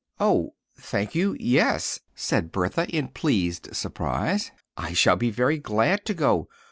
"Oh, 0.19 0.55
thank 0.75 1.13
you, 1.13 1.37
yes," 1.39 1.99
said 2.15 2.51
Bertha, 2.51 2.87
in 2.87 3.09
pleased 3.09 3.75
surprise. 3.75 4.49
"I 4.75 4.93
shall 4.93 5.15
be 5.15 5.29
very 5.29 5.59
glad 5.59 6.05
to 6.07 6.15
go. 6.15 6.49